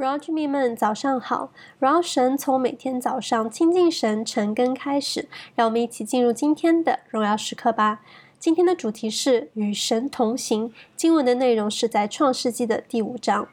[0.00, 1.52] 荣耀居民们，早上好！
[1.78, 8.00] 荣耀神从每天早上亲近神晨更开始，让我们一起进入今天的荣耀时刻吧。
[8.38, 13.48] 今天的主题是与神同行，经文的内容是在创世纪的第五章。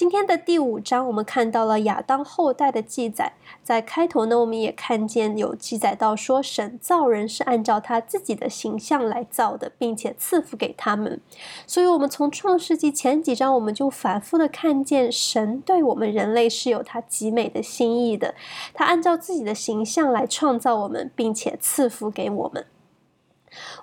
[0.00, 3.34] 今天的第五章，我们看到了亚当后代的记载。
[3.62, 11.20] 在开头呢，我们也看见有记载到说，神造人是按照他自己的形象来造的，并且赐福给他们。
[11.66, 18.34] 所以，我们从创世纪前几章，我们就反复的看见神对我们人类是有他极美的心意的。
[18.72, 22.64] 他按照自己的形象来创造我们，并且赐福给我们。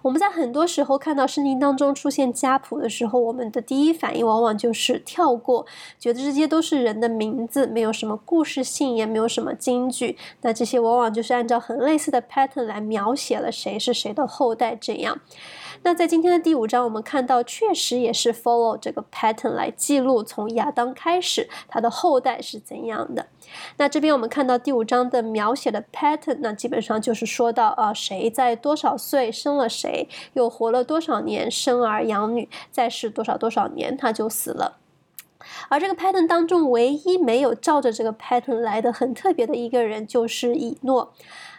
[0.02, 5.66] 我们在很多时候看到圣经当中出现家谱的时候，我们的第一反应往往就是跳过，
[5.99, 10.17] 觉得这些都是人的名字，没有什么故事性，也没有什么金句。
[10.41, 15.20] 那这些往往就是按照很类似的 pattern 来描写了谁是谁的后代这样。
[15.84, 23.27] 那在今天的第五章，我们看到确实也是 follow 这个 pattern 来记录从亚当开始他的后代是怎样的。
[23.77, 34.77] 那这边我们看到第五章的描写的 pattern，那基本上就是说到啊，谁在多少岁生了谁，又活了多少年，生儿养女，再世多少多少年他就死了。
[35.70, 41.14] 而这个 pattern 当中，唯一没有照着这个 pattern 来的很特别的一个人，就是以诺。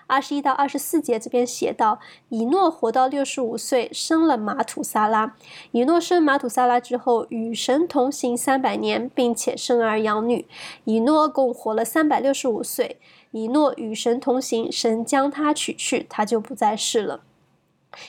[0.07, 5.35] 二十一到二十四节这边写道，以诺活到六十五岁，生了马土撒拉。
[5.73, 10.47] 以诺生马土撒拉之后，与神同行三百年，并且生儿养女。
[10.85, 12.99] 以诺共活了三百六十五岁。
[13.33, 17.21] 以诺与神同行，神将他取去，他就不再世了。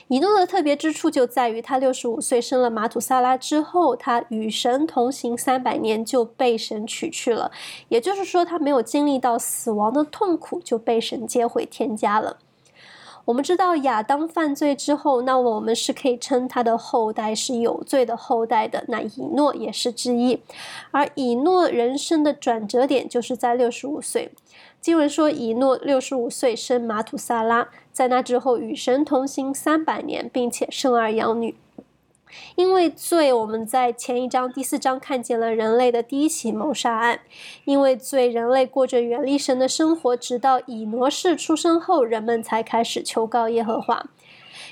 [0.08, 7.50] 以诺的特别之处就在于，他六十五岁生了马土萨拉之后，他与神同行三百年就被神娶去了。
[7.88, 12.38] 也就是说，他没有经历到死亡的痛苦，就被神接回天家了。
[13.30, 18.84] 我们知道亚当犯罪之后，那我们是可以称他的后代是有罪的后代的。
[18.88, 20.40] 那以诺也是之一，
[20.90, 24.32] 而以诺人生的转折点就是在六十五岁。
[24.80, 31.54] 经文说，以诺六十五岁生马土萨拉，在那之后与神同行三百年，并且生儿养女。
[32.56, 37.20] 因为罪，我们在前一章第四章看见了人类的第一起谋杀案。
[37.64, 44.06] 因为罪，人类过着远离神的生活，直到以挪士出生后，人们才开始求告耶和华。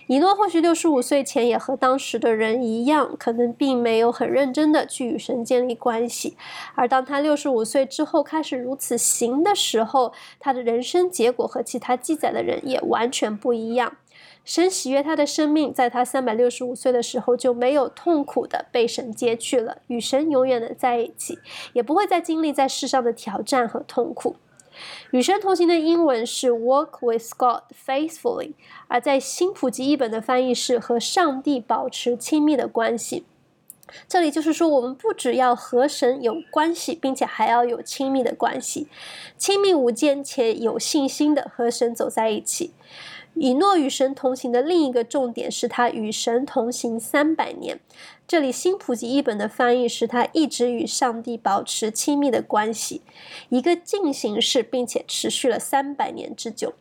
[0.07, 6.37] 以诺或许六十五岁前也和当时的人一样，可能并没有很认真的去与神建立关系。
[6.75, 13.97] 而当他六十五岁之后开始如此行的时候，他的人生结果和其他记载的人也完全不一样。
[14.45, 21.39] 神喜悦他的生命，在他三百六十五岁的时候就没有痛苦的被神接去了，与神永远的在一起，
[21.75, 24.37] 也不会再经历在世上的挑战和痛苦。
[25.11, 28.53] 与神同行的英文是 walk with God faithfully，
[28.89, 33.25] 而在新普及译本的翻译是和上帝保持亲密的关系。
[34.07, 38.87] 这里就是说，我们不只要和神有关系，并且还要有亲密的关系，
[39.39, 42.73] 亲密无间且有信心的和神走在一起。
[43.41, 47.79] 以诺与神同行的另一个重点是他与神同行三百年。
[48.27, 53.01] 这里新普及译本的翻译是他一直与上帝保持亲密的关系，
[53.49, 56.75] 一个进行式，并且持续了三百年之久。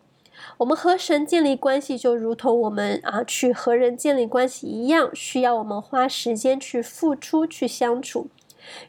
[0.58, 8.28] 我们和神建立关系，就如同我们啊去和人建立关系一样，需要我们花时间去付出、去相处。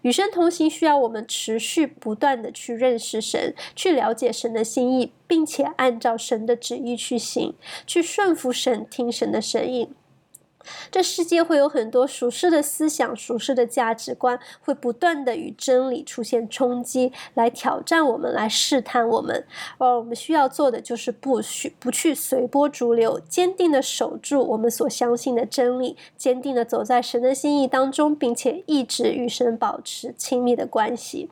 [0.02, 7.54] 与神同行需要我们持续不断的去认识神，去了解神的心意，并且按照神的旨意去行，
[7.86, 9.90] 去顺服神，听神的声音。
[10.90, 19.44] 这世界会有很多属世的思想、属世的价值观，会不断的与真理出现冲击，来挑战我们，来试探我们。
[19.78, 31.30] 而我们需要做的就是不去不去随波逐流，坚定的守住我们所相信的真理，坚定的走在神的心意当中，并且一直与神保持亲密的关系。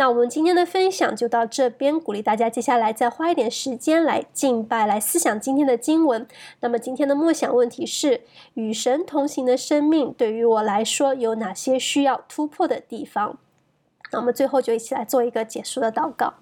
[0.00, 6.24] 那我们今天的分享就到这边，鼓励大家接下来再花一点时间来敬拜，来思想今天的经文。
[6.60, 8.20] 那么今天的默想问题是：
[8.54, 13.38] 与神同行的生命对于我来说有哪些需要突破的地方？
[14.12, 16.34] 那我们最后就一起来做一个结束的祷告。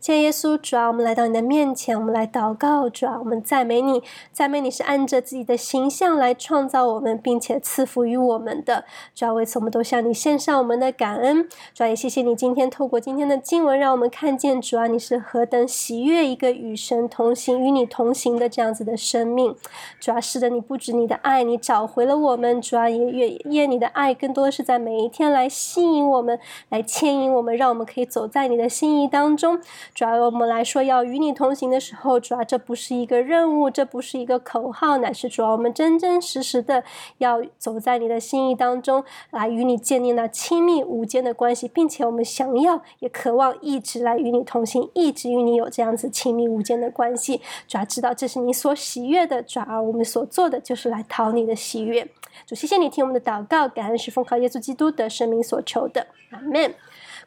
[0.00, 4.02] 谢耶稣，主啊，我们来到你的面前，我们来祷告，主啊，我们赞美你，
[4.32, 8.86] 赞美你是按着自己的形象来创造我们，并且赐福于我们的。
[9.14, 11.46] 主啊，为此我们都向你献上我们的感恩。
[11.74, 19.54] 主啊，也谢谢你今天透过今天的经文，让我们看见主啊，你是何等喜悦一个与神同行、与你同行的这样子的生命。
[20.00, 22.58] 主啊，是的，你不止你的爱，你找回了我们。
[22.62, 29.60] 主啊，也愿愿你的爱更多是在每一天来吸引我们，来牵引我们，让我们可以走在你的心意当中。
[29.94, 36.82] 主要我们来说要与你同行的时候，主要这不是一个任务，这不是一个口号，乃是主要我们真真实实的
[37.18, 47.40] 要走在你的心意当中，来与你建立那亲密无间的关系，并且我们想要也渴望一直来与你同行，一直与你有这样子亲密无间的关系。
[47.68, 52.08] 主要知道这是你所喜悦的，主要我们所做的就是来讨你的喜悦。
[52.46, 56.74] 主，谢谢你听我们的祷告，感恩是奉靠耶稣基督的生命所求的，阿门。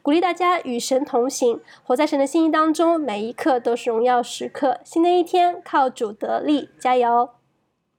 [0.04, 4.78] 鼓励大家与神同行，活在神的心意当中，每一刻都是荣耀时刻。
[4.84, 7.30] 新的一天，靠主得力，加油！